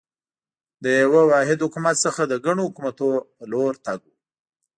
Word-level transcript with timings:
له 0.81 0.89
یوه 1.03 1.21
واحد 1.31 1.57
حکومت 1.65 1.95
څخه 2.05 2.21
د 2.25 2.33
ګڼو 2.45 2.61
حکومتونو 2.67 3.17
په 3.37 3.43
لور 3.51 3.73
تګ 3.85 3.99
و. 4.05 4.09